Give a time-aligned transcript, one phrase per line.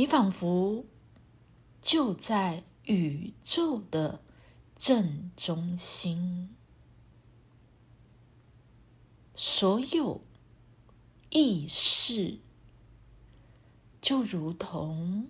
[0.00, 0.86] 你仿佛
[1.82, 4.22] 就在宇宙的
[4.74, 6.56] 正中心，
[9.34, 10.22] 所有
[11.28, 12.38] 意识
[14.00, 15.28] 就如同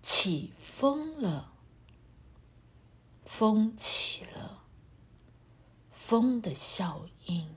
[0.00, 1.52] 起风了，
[3.24, 4.62] 风起了，
[5.90, 7.52] 风的效应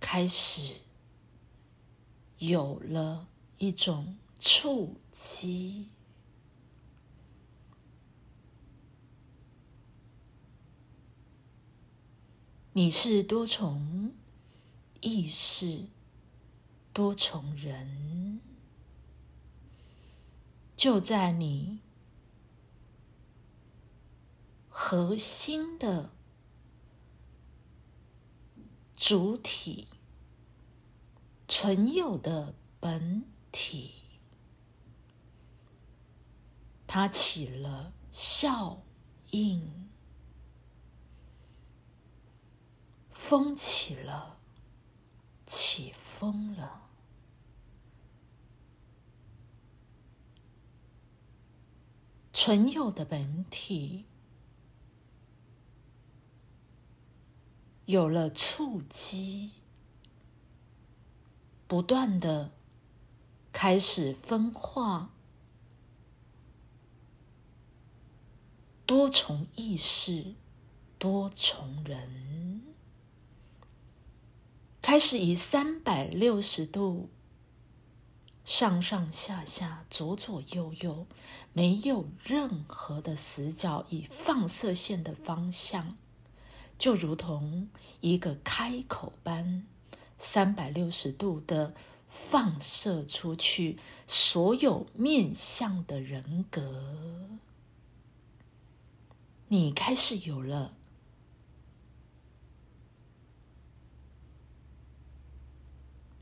[0.00, 0.80] 开始
[2.38, 3.28] 有了。
[3.60, 5.90] 一种触击，
[12.72, 14.14] 你是多重
[15.02, 15.84] 意识、
[16.94, 18.40] 多重人，
[20.74, 21.80] 就在你
[24.70, 26.10] 核心的
[28.96, 29.86] 主体
[31.46, 33.22] 存有的本。
[33.52, 33.94] 体，
[36.86, 38.82] 它起了效
[39.30, 39.88] 应，
[43.10, 44.38] 风起了，
[45.46, 46.88] 起风了，
[52.32, 54.06] 纯有的本体
[57.86, 59.50] 有了触击，
[61.68, 62.52] 不断的。
[63.52, 65.10] 开始分化，
[68.86, 70.34] 多重意识，
[70.98, 72.62] 多重人，
[74.80, 77.10] 开始以三百六十度
[78.44, 81.06] 上上下下、左左右右，
[81.52, 85.96] 没有任何的死角，以放射线的方向，
[86.78, 87.68] 就如同
[88.00, 89.66] 一个开口般，
[90.16, 91.74] 三百六十度的。
[92.10, 97.30] 放射出去所有面向的人格，
[99.46, 100.76] 你开始有了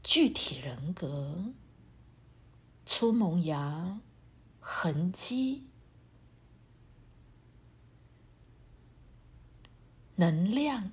[0.03, 1.53] 具体人格、
[2.85, 4.01] 出萌芽、
[4.61, 5.67] 痕迹、
[10.17, 10.93] 能量、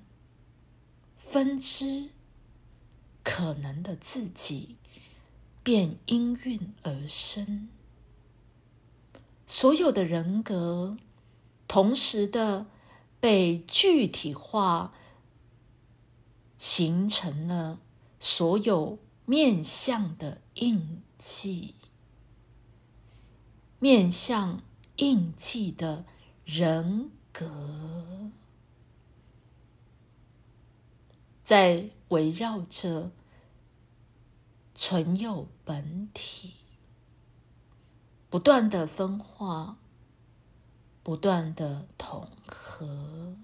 [1.16, 2.10] 分支、
[3.26, 4.76] 可能的自己。
[5.64, 7.68] 便因运而生，
[9.48, 10.96] 所有的人格
[11.66, 12.66] 同时的
[13.18, 14.92] 被具体化，
[16.56, 17.80] 形成了
[18.20, 21.74] 所有面相的印记。
[23.80, 24.62] 面相
[24.94, 26.04] 印记的
[26.44, 28.30] 人格，
[31.42, 33.12] 在围绕着。
[34.78, 36.52] 存有本体，
[38.28, 39.78] 不断的分化，
[41.02, 43.38] 不断的统合，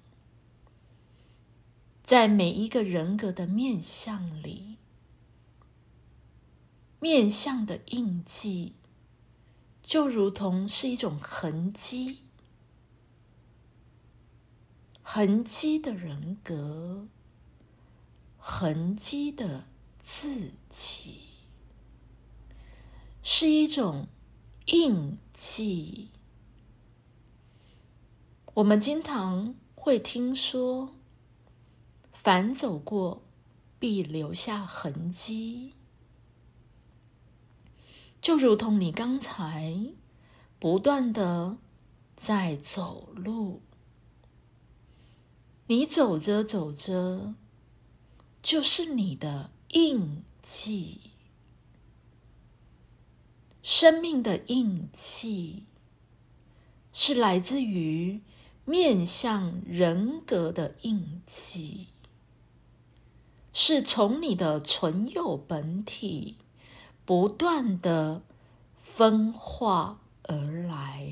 [2.03, 4.77] 在每一个人格的面相里，
[7.01, 8.75] 面相的印记
[9.83, 12.19] 就如同是一种痕迹，
[15.03, 17.09] 痕迹的人格，
[18.43, 19.65] 痕迹的。
[20.05, 21.21] 自己
[23.23, 24.09] 是一种
[24.67, 26.11] 印记。
[28.55, 30.93] 我们经常会听说，
[32.13, 33.23] 凡走过
[33.79, 35.75] 必留下痕迹，
[38.21, 39.87] 就如同你刚才
[40.59, 41.59] 不断的
[42.17, 43.63] 在走路，
[45.69, 47.35] 你走着走着，
[48.43, 49.51] 就是你的。
[49.75, 51.01] 印记，
[53.63, 55.65] 生命的印记，
[56.93, 58.21] 是来自于
[58.67, 61.87] 面向人格的印记，
[63.55, 66.37] 是从你的存有本体
[67.07, 68.21] 不断的
[68.77, 71.11] 分化而来，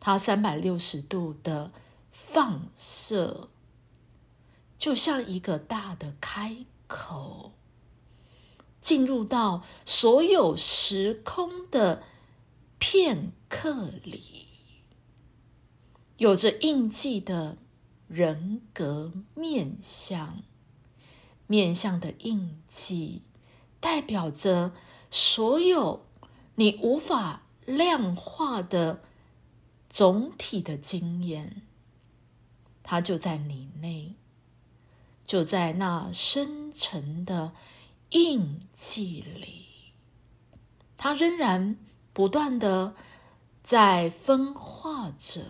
[0.00, 1.70] 它三百六十度的
[2.10, 3.48] 放射，
[4.78, 6.64] 就像一个大的开。
[6.90, 7.52] 口
[8.80, 12.02] 进入到所有时空的
[12.78, 14.46] 片刻里，
[16.16, 17.58] 有着印记的
[18.06, 20.42] 人格面相，
[21.46, 23.20] 面相的印记
[23.80, 24.72] 代表着
[25.10, 26.06] 所有
[26.54, 29.02] 你无法量化的
[29.90, 31.60] 总体的经验，
[32.82, 34.07] 它就在你内。
[35.28, 37.52] 就在那深沉的
[38.08, 39.92] 印记里，
[40.96, 41.76] 它仍然
[42.14, 42.94] 不断的
[43.62, 45.42] 在分化着。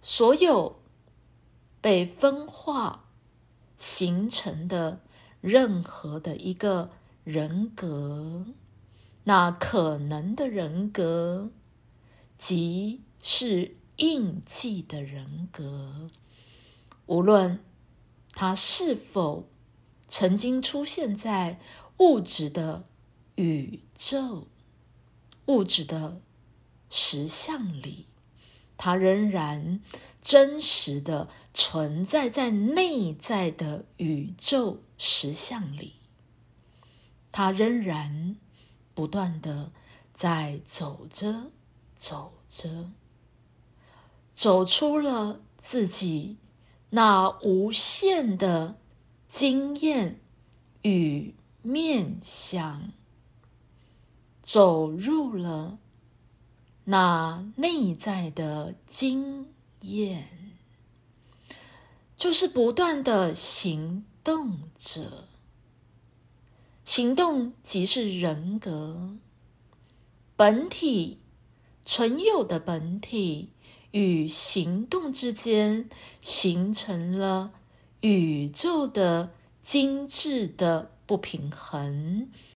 [0.00, 0.80] 所有
[1.82, 3.04] 被分化
[3.76, 5.02] 形成的
[5.42, 6.92] 任何的一个
[7.24, 8.46] 人格，
[9.24, 11.50] 那可能的人格，
[12.38, 16.08] 即是印记的人格，
[17.04, 17.62] 无论
[18.32, 19.48] 它是否
[20.08, 21.60] 曾经出现在
[21.98, 22.84] 物质的
[23.36, 24.48] 宇宙、
[25.46, 26.20] 物质的
[26.90, 28.06] 实相里。
[28.78, 29.80] 它仍然
[30.20, 35.94] 真实的存在在内在的宇宙实相里，
[37.30, 38.36] 它仍然
[38.92, 39.70] 不断的
[40.12, 41.52] 在走着，
[41.94, 42.90] 走着，
[44.34, 46.38] 走出了自己
[46.94, 48.76] 那无限的
[49.26, 50.20] 经验
[50.82, 52.92] 与面向，
[54.42, 55.78] 走入了。
[56.84, 60.28] 那内在的经验，
[62.14, 65.28] 就是不断的行动着。
[66.84, 69.16] 行动即是人格
[70.36, 71.20] 本体，
[71.86, 73.52] 存有的本体
[73.92, 75.88] 与行动之间
[76.20, 77.52] 形成了
[78.00, 79.30] 宇宙的
[79.62, 82.28] 精致的不平衡。